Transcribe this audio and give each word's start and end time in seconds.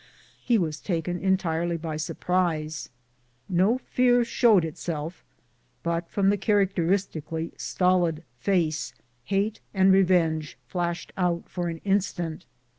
He 0.43 0.57
was 0.57 0.79
taken 0.81 1.19
entirely 1.19 1.77
by 1.77 1.97
surprise. 1.97 2.89
No 3.47 3.77
fear 3.77 4.25
showed 4.25 4.65
itself, 4.65 5.23
but 5.83 6.09
from 6.09 6.31
the 6.31 6.37
characteristically 6.37 7.49
206 7.49 7.53
BOOTS 7.53 7.53
AND 7.53 7.61
SADDLES. 7.61 7.75
stolid 7.75 8.23
face 8.39 8.93
Late 9.29 9.59
and 9.75 9.91
revenge 9.91 10.57
flashed 10.67 11.13
out 11.17 11.43
for 11.47 11.67
an 11.69 11.77
instant. 11.83 12.47